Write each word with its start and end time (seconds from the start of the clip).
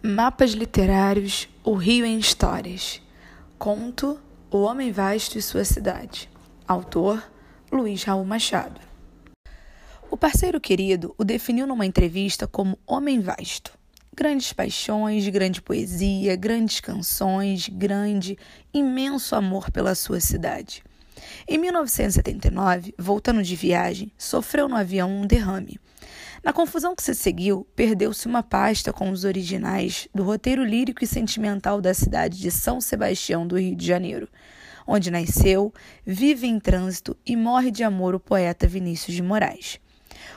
Mapas 0.00 0.52
literários 0.52 1.48
O 1.64 1.74
Rio 1.74 2.06
em 2.06 2.20
Histórias. 2.20 3.02
Conto 3.58 4.16
O 4.48 4.58
Homem 4.58 4.92
Vasto 4.92 5.36
e 5.36 5.42
Sua 5.42 5.64
Cidade. 5.64 6.30
Autor 6.68 7.20
Luiz 7.70 8.04
Raul 8.04 8.24
Machado. 8.24 8.80
O 10.08 10.16
parceiro 10.16 10.60
querido 10.60 11.12
o 11.18 11.24
definiu 11.24 11.66
numa 11.66 11.84
entrevista 11.84 12.46
como 12.46 12.78
homem 12.86 13.18
vasto. 13.18 13.72
Grandes 14.14 14.52
paixões, 14.52 15.28
grande 15.28 15.60
poesia, 15.60 16.36
grandes 16.36 16.78
canções, 16.78 17.68
grande, 17.68 18.38
imenso 18.72 19.34
amor 19.34 19.68
pela 19.68 19.96
sua 19.96 20.20
cidade. 20.20 20.80
Em 21.48 21.58
1979, 21.58 22.94
voltando 22.96 23.42
de 23.42 23.56
viagem, 23.56 24.12
sofreu 24.16 24.68
no 24.68 24.76
avião 24.76 25.10
um 25.10 25.26
derrame. 25.26 25.80
Na 26.42 26.52
confusão 26.52 26.94
que 26.94 27.02
se 27.02 27.14
seguiu, 27.14 27.66
perdeu-se 27.74 28.26
uma 28.26 28.42
pasta 28.42 28.92
com 28.92 29.10
os 29.10 29.24
originais 29.24 30.08
do 30.14 30.22
roteiro 30.22 30.64
lírico 30.64 31.02
e 31.02 31.06
sentimental 31.06 31.80
da 31.80 31.92
cidade 31.92 32.38
de 32.38 32.50
São 32.50 32.80
Sebastião 32.80 33.46
do 33.46 33.58
Rio 33.58 33.74
de 33.74 33.84
Janeiro, 33.84 34.28
onde 34.86 35.10
nasceu, 35.10 35.72
vive 36.06 36.46
em 36.46 36.60
trânsito 36.60 37.16
e 37.26 37.36
morre 37.36 37.70
de 37.70 37.82
amor 37.82 38.14
o 38.14 38.20
poeta 38.20 38.66
Vinícius 38.66 39.16
de 39.16 39.22
Moraes. 39.22 39.80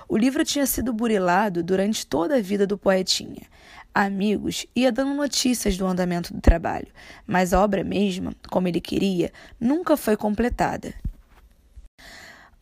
O 0.10 0.18
livro 0.18 0.44
tinha 0.44 0.66
sido 0.66 0.92
burilado 0.92 1.64
durante 1.64 2.06
toda 2.06 2.36
a 2.36 2.42
vida 2.42 2.66
do 2.66 2.78
poetinha. 2.78 3.44
Amigos 3.94 4.66
ia 4.76 4.92
dando 4.92 5.14
notícias 5.14 5.78
do 5.78 5.86
andamento 5.86 6.34
do 6.34 6.42
trabalho, 6.42 6.88
mas 7.26 7.54
a 7.54 7.62
obra 7.62 7.84
mesma, 7.84 8.34
como 8.50 8.68
ele 8.68 8.82
queria, 8.82 9.32
nunca 9.60 9.96
foi 9.96 10.18
completada. 10.18 10.94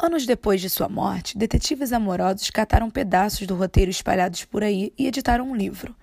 Anos 0.01 0.25
depois 0.25 0.61
de 0.61 0.69
sua 0.69 0.87
morte, 0.87 1.37
detetives 1.37 1.91
amorosos 1.91 2.49
cataram 2.49 2.89
pedaços 2.89 3.45
do 3.45 3.53
roteiro 3.53 3.91
espalhados 3.91 4.45
por 4.45 4.63
aí 4.63 4.93
e 4.97 5.05
editaram 5.05 5.51
um 5.51 5.53
livro. 5.53 5.93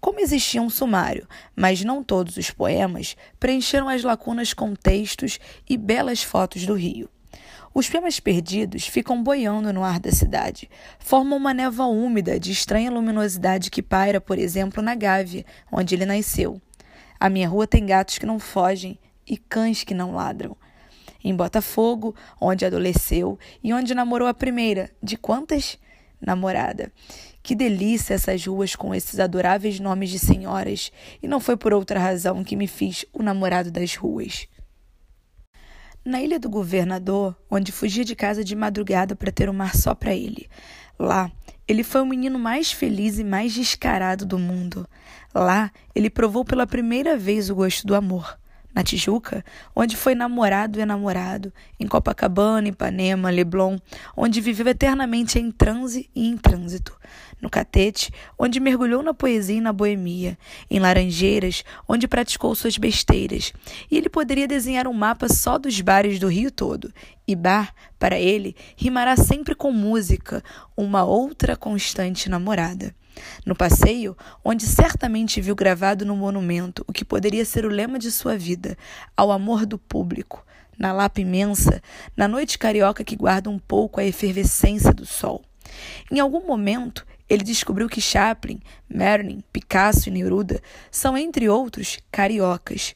Como 0.00 0.18
existia 0.18 0.62
um 0.62 0.70
sumário, 0.70 1.28
mas 1.54 1.84
não 1.84 2.02
todos 2.02 2.38
os 2.38 2.50
poemas, 2.50 3.18
preencheram 3.38 3.86
as 3.86 4.02
lacunas 4.02 4.54
com 4.54 4.74
textos 4.74 5.38
e 5.68 5.76
belas 5.76 6.22
fotos 6.22 6.64
do 6.64 6.72
rio. 6.72 7.06
Os 7.74 7.86
poemas 7.86 8.18
perdidos 8.18 8.86
ficam 8.86 9.22
boiando 9.22 9.74
no 9.74 9.84
ar 9.84 10.00
da 10.00 10.10
cidade, 10.10 10.70
formam 10.98 11.36
uma 11.36 11.52
névoa 11.52 11.86
úmida 11.86 12.40
de 12.40 12.50
estranha 12.50 12.90
luminosidade 12.90 13.70
que 13.70 13.82
paira, 13.82 14.22
por 14.22 14.38
exemplo, 14.38 14.82
na 14.82 14.94
Gávea, 14.94 15.44
onde 15.70 15.94
ele 15.94 16.06
nasceu. 16.06 16.62
A 17.20 17.28
minha 17.28 17.48
rua 17.48 17.66
tem 17.66 17.84
gatos 17.84 18.16
que 18.16 18.24
não 18.24 18.38
fogem 18.38 18.98
e 19.26 19.36
cães 19.36 19.84
que 19.84 19.92
não 19.92 20.14
ladram 20.14 20.56
em 21.24 21.34
Botafogo, 21.34 22.14
onde 22.38 22.66
adolesceu 22.66 23.38
e 23.62 23.72
onde 23.72 23.94
namorou 23.94 24.28
a 24.28 24.34
primeira 24.34 24.90
de 25.02 25.16
quantas? 25.16 25.78
Namorada. 26.20 26.92
Que 27.42 27.54
delícia 27.54 28.14
essas 28.14 28.46
ruas 28.46 28.76
com 28.76 28.94
esses 28.94 29.18
adoráveis 29.18 29.80
nomes 29.80 30.10
de 30.10 30.18
senhoras, 30.18 30.92
e 31.22 31.26
não 31.26 31.40
foi 31.40 31.56
por 31.56 31.72
outra 31.72 31.98
razão 31.98 32.44
que 32.44 32.56
me 32.56 32.66
fiz 32.66 33.04
o 33.12 33.22
namorado 33.22 33.70
das 33.70 33.94
ruas. 33.94 34.46
Na 36.04 36.20
ilha 36.20 36.38
do 36.38 36.50
governador, 36.50 37.34
onde 37.50 37.72
fugia 37.72 38.04
de 38.04 38.14
casa 38.14 38.44
de 38.44 38.54
madrugada 38.54 39.16
para 39.16 39.32
ter 39.32 39.48
o 39.48 39.54
mar 39.54 39.74
só 39.74 39.94
para 39.94 40.14
ele. 40.14 40.48
Lá, 40.98 41.32
ele 41.66 41.82
foi 41.82 42.02
o 42.02 42.06
menino 42.06 42.38
mais 42.38 42.70
feliz 42.70 43.18
e 43.18 43.24
mais 43.24 43.54
descarado 43.54 44.26
do 44.26 44.38
mundo. 44.38 44.86
Lá, 45.34 45.70
ele 45.94 46.10
provou 46.10 46.44
pela 46.44 46.66
primeira 46.66 47.16
vez 47.16 47.48
o 47.48 47.54
gosto 47.54 47.86
do 47.86 47.94
amor 47.94 48.38
na 48.74 48.82
Tijuca, 48.82 49.44
onde 49.74 49.96
foi 49.96 50.14
namorado 50.14 50.80
e 50.80 50.84
namorado, 50.84 51.52
em 51.78 51.86
Copacabana, 51.86 52.68
Ipanema, 52.68 53.30
Leblon, 53.30 53.78
onde 54.16 54.40
viveu 54.40 54.66
eternamente 54.68 55.38
em 55.38 55.50
transe 55.50 56.10
e 56.14 56.26
em 56.26 56.36
trânsito, 56.36 56.98
no 57.40 57.48
Catete, 57.48 58.12
onde 58.38 58.58
mergulhou 58.58 59.02
na 59.02 59.14
poesia 59.14 59.56
e 59.56 59.60
na 59.60 59.72
boemia, 59.72 60.36
em 60.68 60.80
Laranjeiras, 60.80 61.62
onde 61.86 62.08
praticou 62.08 62.54
suas 62.54 62.76
besteiras, 62.76 63.52
e 63.90 63.96
ele 63.96 64.08
poderia 64.08 64.48
desenhar 64.48 64.88
um 64.88 64.92
mapa 64.92 65.28
só 65.28 65.56
dos 65.58 65.80
bares 65.80 66.18
do 66.18 66.28
Rio 66.28 66.50
todo, 66.50 66.92
e 67.26 67.36
bar, 67.36 67.72
para 67.98 68.18
ele, 68.18 68.56
rimará 68.76 69.16
sempre 69.16 69.54
com 69.54 69.70
música, 69.70 70.42
uma 70.76 71.04
outra 71.04 71.56
constante 71.56 72.28
namorada. 72.28 72.94
No 73.44 73.54
passeio, 73.54 74.16
onde 74.44 74.66
certamente 74.66 75.40
viu 75.40 75.54
gravado 75.54 76.04
no 76.04 76.16
monumento 76.16 76.84
o 76.86 76.92
que 76.92 77.04
poderia 77.04 77.44
ser 77.44 77.64
o 77.64 77.70
lema 77.70 77.98
de 77.98 78.10
sua 78.10 78.36
vida, 78.36 78.76
ao 79.16 79.30
amor 79.30 79.66
do 79.66 79.78
público, 79.78 80.44
na 80.78 80.92
lapa 80.92 81.20
imensa, 81.20 81.82
na 82.16 82.26
noite 82.26 82.58
carioca 82.58 83.04
que 83.04 83.16
guarda 83.16 83.50
um 83.50 83.58
pouco 83.58 84.00
a 84.00 84.04
efervescência 84.04 84.92
do 84.92 85.06
sol. 85.06 85.42
Em 86.10 86.20
algum 86.20 86.46
momento, 86.46 87.06
ele 87.28 87.42
descobriu 87.42 87.88
que 87.88 88.00
Chaplin, 88.00 88.60
Merlin, 88.88 89.42
Picasso 89.52 90.08
e 90.08 90.12
Neruda 90.12 90.60
são, 90.90 91.16
entre 91.16 91.48
outros, 91.48 91.98
cariocas. 92.10 92.94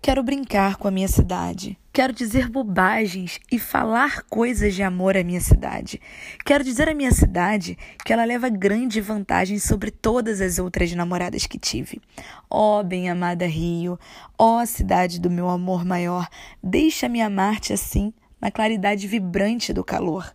Quero 0.00 0.22
brincar 0.22 0.76
com 0.76 0.86
a 0.86 0.90
minha 0.90 1.08
cidade. 1.08 1.78
Quero 1.98 2.12
dizer 2.12 2.48
bobagens 2.48 3.40
e 3.50 3.58
falar 3.58 4.22
coisas 4.30 4.72
de 4.72 4.84
amor 4.84 5.16
à 5.16 5.24
minha 5.24 5.40
cidade. 5.40 6.00
Quero 6.46 6.62
dizer 6.62 6.88
à 6.88 6.94
minha 6.94 7.10
cidade 7.10 7.76
que 8.04 8.12
ela 8.12 8.24
leva 8.24 8.48
grande 8.48 9.00
vantagem 9.00 9.58
sobre 9.58 9.90
todas 9.90 10.40
as 10.40 10.60
outras 10.60 10.94
namoradas 10.94 11.44
que 11.44 11.58
tive. 11.58 12.00
Ó 12.48 12.78
oh, 12.78 12.84
bem-amada 12.84 13.48
Rio, 13.48 13.98
ó 14.38 14.62
oh, 14.62 14.64
cidade 14.66 15.18
do 15.18 15.28
meu 15.28 15.48
amor 15.48 15.84
maior, 15.84 16.28
deixa-me 16.62 17.20
amar-te 17.20 17.72
assim, 17.72 18.14
na 18.40 18.48
claridade 18.48 19.08
vibrante 19.08 19.72
do 19.72 19.82
calor. 19.82 20.32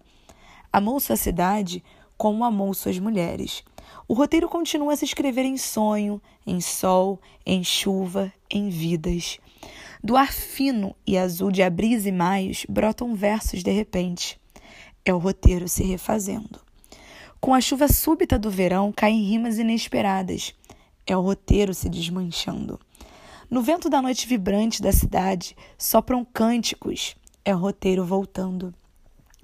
Amou 0.70 1.00
sua 1.00 1.16
cidade 1.16 1.82
como 2.18 2.44
amou 2.44 2.74
suas 2.74 3.00
mulheres. 3.00 3.64
O 4.06 4.14
roteiro 4.14 4.50
continua 4.50 4.92
a 4.92 4.98
se 4.98 5.06
escrever 5.06 5.46
em 5.46 5.56
sonho, 5.56 6.22
em 6.46 6.60
sol, 6.60 7.22
em 7.46 7.64
chuva, 7.64 8.34
em 8.52 8.68
vidas. 8.68 9.40
Do 10.06 10.18
ar 10.18 10.34
fino 10.34 10.94
e 11.08 11.18
azul 11.18 11.50
de 11.50 11.64
abris 11.64 12.06
e 12.06 12.12
maios 12.12 12.66
brotam 12.68 13.16
versos 13.16 13.64
de 13.64 13.72
repente. 13.72 14.38
É 15.06 15.14
o 15.14 15.18
roteiro 15.18 15.66
se 15.70 15.82
refazendo. 15.82 16.60
Com 17.40 17.54
a 17.54 17.62
chuva 17.62 17.88
súbita 17.88 18.38
do 18.38 18.52
verão 18.52 18.92
caem 18.92 19.24
rimas 19.24 19.58
inesperadas. 19.58 20.54
É 21.08 21.16
o 21.16 21.22
roteiro 21.22 21.74
se 21.74 21.88
desmanchando. 21.88 22.78
No 23.50 23.62
vento 23.62 23.90
da 23.90 24.02
noite 24.02 24.28
vibrante 24.28 24.82
da 24.82 24.92
cidade 24.92 25.56
sopram 25.78 26.26
cânticos. 26.26 27.16
É 27.46 27.56
o 27.56 27.60
roteiro 27.60 28.04
voltando. 28.04 28.74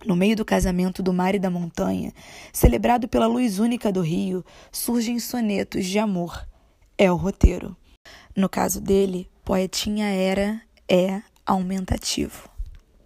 No 0.06 0.14
meio 0.14 0.36
do 0.36 0.44
casamento 0.44 1.02
do 1.02 1.14
mar 1.14 1.36
e 1.36 1.40
da 1.40 1.50
montanha, 1.50 2.12
celebrado 2.52 3.08
pela 3.08 3.28
luz 3.28 3.60
única 3.60 3.94
do 3.94 4.02
rio, 4.02 4.44
surgem 4.74 5.20
sonetos 5.20 5.86
de 5.86 6.00
amor. 6.00 6.46
É 6.98 7.10
o 7.10 7.16
roteiro. 7.16 7.78
No 8.36 8.50
caso 8.50 8.82
dele, 8.82 9.30
poetinha 9.50 10.06
era, 10.06 10.62
é 10.88 11.24
aumentativo. 11.44 12.48